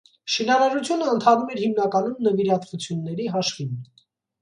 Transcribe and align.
Շինարարությունը 0.35 1.09
ընթանում 1.11 1.53
էր 1.57 1.63
հիմնականում 1.65 2.19
նվիրատվությունների 2.31 3.33
հաշվին։ 3.39 3.83